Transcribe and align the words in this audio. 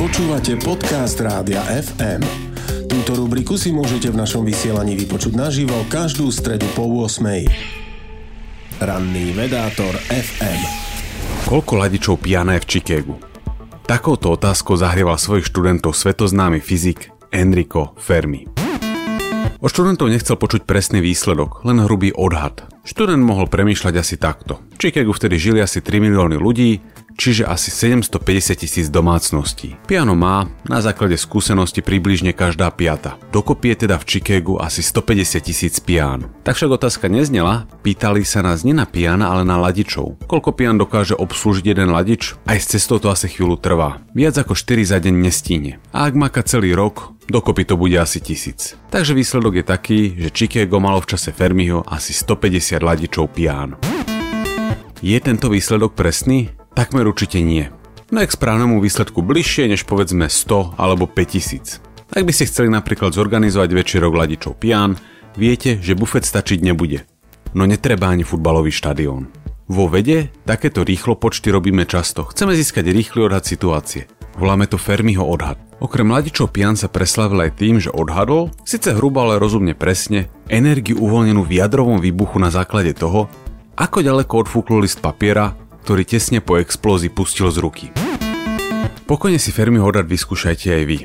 Počúvate 0.00 0.56
podcast 0.56 1.20
Rádia 1.20 1.60
FM. 1.60 2.24
Túto 2.88 3.20
rubriku 3.20 3.60
si 3.60 3.68
môžete 3.68 4.08
v 4.08 4.16
našom 4.16 4.48
vysielaní 4.48 4.96
vypočuť 4.96 5.36
naživo 5.36 5.76
každú 5.92 6.32
stredu 6.32 6.64
po 6.72 6.88
8. 6.88 7.20
Ranný 8.80 9.36
vedátor 9.36 9.92
FM. 10.08 10.60
Koľko 11.44 11.84
ladičov 11.84 12.16
piana 12.16 12.56
je 12.56 12.64
v 12.64 12.68
Chicagu? 12.72 13.14
Takouto 13.84 14.40
otázkou 14.40 14.80
zahrieval 14.80 15.20
svojich 15.20 15.44
študentov 15.52 15.92
svetoznámy 15.92 16.64
fyzik 16.64 17.12
Enrico 17.28 17.92
Fermi. 18.00 18.48
Od 19.60 19.68
študentov 19.68 20.08
nechcel 20.08 20.40
počuť 20.40 20.64
presný 20.64 21.04
výsledok, 21.04 21.60
len 21.68 21.84
hrubý 21.84 22.16
odhad. 22.16 22.64
Študent 22.88 23.20
mohol 23.20 23.52
premýšľať 23.52 23.94
asi 24.00 24.16
takto. 24.16 24.64
V 24.80 24.88
vtedy 25.12 25.36
žili 25.36 25.60
asi 25.60 25.84
3 25.84 26.00
milióny 26.00 26.40
ľudí, 26.40 26.80
čiže 27.20 27.44
asi 27.44 27.68
750 27.68 28.56
tisíc 28.56 28.88
domácností. 28.88 29.76
Piano 29.84 30.16
má 30.16 30.48
na 30.64 30.80
základe 30.80 31.20
skúsenosti 31.20 31.84
približne 31.84 32.32
každá 32.32 32.72
piata. 32.72 33.20
Dokopy 33.28 33.76
je 33.76 33.84
teda 33.84 34.00
v 34.00 34.08
Chicagu 34.08 34.56
asi 34.56 34.80
150 34.80 35.44
tisíc 35.44 35.76
pián. 35.84 36.32
Tak 36.48 36.56
však 36.56 36.80
otázka 36.80 37.12
neznela, 37.12 37.68
pýtali 37.84 38.24
sa 38.24 38.40
nás 38.40 38.64
nie 38.64 38.72
na 38.72 38.88
piana, 38.88 39.28
ale 39.28 39.44
na 39.44 39.60
ladičov. 39.60 40.24
Koľko 40.24 40.56
pian 40.56 40.80
dokáže 40.80 41.12
obslúžiť 41.12 41.76
jeden 41.76 41.92
ladič? 41.92 42.40
Aj 42.48 42.56
s 42.56 42.72
cestou 42.72 42.96
to 42.96 43.12
asi 43.12 43.28
chvíľu 43.28 43.60
trvá. 43.60 44.00
Viac 44.16 44.40
ako 44.40 44.56
4 44.56 44.96
za 44.96 44.96
deň 44.96 45.14
nestíne. 45.20 45.76
A 45.92 46.08
ak 46.08 46.16
maká 46.16 46.40
celý 46.40 46.72
rok, 46.72 47.12
dokopy 47.28 47.68
to 47.68 47.76
bude 47.76 48.00
asi 48.00 48.24
tisíc. 48.24 48.80
Takže 48.88 49.12
výsledok 49.12 49.60
je 49.60 49.64
taký, 49.68 50.00
že 50.16 50.32
Chicago 50.32 50.80
malo 50.80 51.04
v 51.04 51.12
čase 51.12 51.36
Fermiho 51.36 51.84
asi 51.84 52.16
150 52.16 52.80
ladičov 52.80 53.28
pián. 53.36 53.76
Je 55.00 55.16
tento 55.16 55.48
výsledok 55.48 55.96
presný? 55.96 56.59
Takmer 56.80 57.04
určite 57.04 57.44
nie. 57.44 57.68
No 58.08 58.24
k 58.24 58.32
správnemu 58.32 58.80
výsledku 58.80 59.20
bližšie 59.20 59.68
než 59.68 59.84
povedzme 59.84 60.32
100 60.32 60.80
alebo 60.80 61.04
5000. 61.04 61.76
Ak 62.08 62.24
by 62.24 62.32
ste 62.32 62.48
chceli 62.48 62.72
napríklad 62.72 63.12
zorganizovať 63.12 63.68
večerok 63.68 64.08
ladičov 64.16 64.56
pian, 64.56 64.96
viete, 65.36 65.76
že 65.76 65.92
bufet 65.92 66.24
stačiť 66.24 66.64
nebude. 66.64 67.04
No 67.52 67.68
netreba 67.68 68.08
ani 68.08 68.24
futbalový 68.24 68.72
štadión. 68.72 69.28
Vo 69.68 69.92
vede 69.92 70.32
takéto 70.48 70.80
rýchlo 70.80 71.20
počty 71.20 71.52
robíme 71.52 71.84
často. 71.84 72.24
Chceme 72.32 72.56
získať 72.56 72.88
rýchly 72.96 73.28
odhad 73.28 73.44
situácie. 73.44 74.08
Voláme 74.40 74.64
to 74.64 74.80
Fermiho 74.80 75.20
odhad. 75.20 75.60
Okrem 75.84 76.08
mladičov 76.08 76.48
Pian 76.48 76.80
sa 76.80 76.88
preslavil 76.88 77.44
aj 77.44 77.60
tým, 77.60 77.76
že 77.76 77.92
odhadol, 77.92 78.56
síce 78.64 78.96
hrubo, 78.96 79.20
ale 79.20 79.36
rozumne 79.36 79.76
presne, 79.76 80.32
energiu 80.48 80.96
uvoľnenú 80.96 81.44
v 81.44 81.60
jadrovom 81.60 82.00
výbuchu 82.00 82.40
na 82.40 82.48
základe 82.48 82.96
toho, 82.96 83.28
ako 83.76 84.00
ďaleko 84.00 84.48
odfúklo 84.48 84.80
list 84.80 85.04
papiera 85.04 85.52
ktorý 85.82 86.02
tesne 86.08 86.38
po 86.44 86.56
explózii 86.60 87.12
pustil 87.12 87.48
z 87.48 87.58
ruky. 87.60 87.86
Pokojne 89.10 89.42
si 89.42 89.50
Fermi 89.50 89.82
odhad 89.82 90.06
vyskúšajte 90.06 90.70
aj 90.70 90.84
vy. 90.86 90.98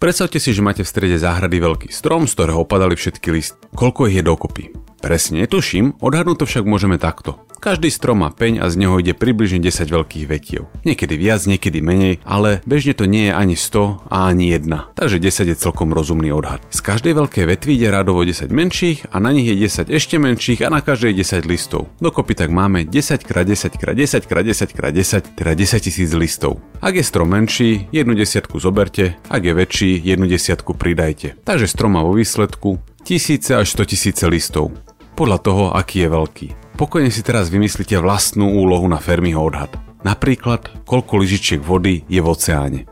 Predstavte 0.00 0.40
si, 0.40 0.56
že 0.56 0.64
máte 0.64 0.80
v 0.80 0.92
strede 0.92 1.16
záhrady 1.20 1.60
veľký 1.60 1.88
strom, 1.92 2.24
z 2.24 2.32
ktorého 2.32 2.64
opadali 2.64 2.96
všetky 2.96 3.28
list. 3.32 3.56
Koľko 3.76 4.08
ich 4.08 4.20
je 4.20 4.24
dokopy? 4.24 4.64
Presne 5.00 5.44
netuším, 5.44 6.00
odhadnúť 6.00 6.40
to 6.40 6.48
však 6.48 6.64
môžeme 6.64 6.96
takto. 6.96 7.40
Každý 7.60 7.92
strom 7.92 8.24
má 8.24 8.32
peň 8.32 8.64
a 8.64 8.72
z 8.72 8.80
neho 8.80 8.96
ide 8.96 9.12
približne 9.12 9.60
10 9.60 9.92
veľkých 9.92 10.24
vetiev. 10.24 10.72
Niekedy 10.88 11.12
viac, 11.20 11.44
niekedy 11.44 11.84
menej, 11.84 12.16
ale 12.24 12.64
bežne 12.64 12.96
to 12.96 13.04
nie 13.04 13.28
je 13.28 13.36
ani 13.36 13.52
100 13.52 14.08
a 14.08 14.32
ani 14.32 14.48
1. 14.56 14.96
Takže 14.96 15.20
10 15.20 15.52
je 15.52 15.56
celkom 15.60 15.92
rozumný 15.92 16.32
odhad. 16.32 16.64
Z 16.72 16.80
každej 16.80 17.20
veľkej 17.20 17.44
vetvy 17.44 17.70
ide 17.76 17.92
rádovo 17.92 18.24
10 18.24 18.48
menších 18.48 19.12
a 19.12 19.20
na 19.20 19.36
nich 19.36 19.44
je 19.44 19.60
10 19.60 19.92
ešte 19.92 20.16
menších 20.16 20.64
a 20.64 20.72
na 20.72 20.80
každej 20.80 21.20
10 21.20 21.44
listov. 21.44 21.92
Dokopy 22.00 22.32
tak 22.32 22.48
máme 22.48 22.88
10 22.88 23.28
x 23.28 23.28
10 23.28 23.76
x 23.76 23.84
10 23.92 24.24
x 24.24 24.32
10 24.32 24.72
x 24.72 24.80
10, 24.80 25.36
teda 25.36 25.52
10 25.52 25.84
tisíc 25.84 26.10
listov. 26.16 26.64
Ak 26.80 26.96
je 26.96 27.04
strom 27.04 27.28
menší, 27.28 27.92
jednu 27.92 28.16
desiatku 28.16 28.56
zoberte, 28.56 29.20
ak 29.28 29.44
je 29.44 29.52
väčší, 29.52 30.00
jednu 30.00 30.24
desiatku 30.24 30.72
pridajte. 30.80 31.36
Takže 31.44 31.68
strom 31.68 31.92
má 31.92 32.00
vo 32.00 32.16
výsledku 32.16 32.80
tisíce 33.04 33.52
až 33.52 33.68
100 33.76 33.92
tisíce 33.92 34.24
listov. 34.24 34.72
Podľa 35.12 35.38
toho, 35.44 35.64
aký 35.76 36.08
je 36.08 36.08
veľký. 36.08 36.48
Pokojne 36.80 37.12
si 37.12 37.20
teraz 37.20 37.52
vymyslíte 37.52 37.92
vlastnú 38.00 38.56
úlohu 38.56 38.88
na 38.88 38.96
Fermiho 38.96 39.36
odhad. 39.36 39.68
Napríklad, 40.00 40.88
koľko 40.88 41.20
lyžičiek 41.20 41.60
vody 41.60 42.08
je 42.08 42.24
v 42.24 42.30
oceáne. 42.32 42.88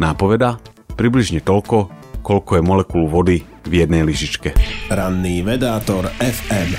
Nápoveda? 0.00 0.56
Približne 0.96 1.44
toľko, 1.44 1.92
koľko 2.24 2.56
je 2.56 2.62
molekúl 2.64 3.12
vody 3.12 3.44
v 3.68 3.72
jednej 3.84 4.08
lyžičke. 4.08 4.56
Ranný 4.88 5.44
vedátor 5.44 6.08
FM. 6.16 6.72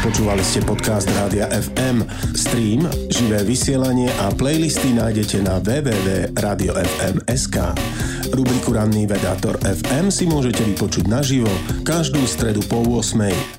Počúvali 0.00 0.40
ste 0.40 0.64
podcast 0.64 1.04
Rádia 1.20 1.52
FM. 1.52 2.00
Stream, 2.32 2.88
živé 3.12 3.44
vysielanie 3.44 4.08
a 4.24 4.32
playlisty 4.32 4.96
nájdete 4.96 5.44
na 5.44 5.60
www.radiofm.sk. 5.60 7.56
Rubriku 8.32 8.74
Ranný 8.74 9.06
vedátor 9.06 9.60
FM 9.62 10.10
si 10.10 10.26
môžete 10.26 10.64
vypočuť 10.64 11.06
naživo 11.06 11.50
každú 11.86 12.24
stredu 12.26 12.64
po 12.66 12.82
8. 12.82 13.54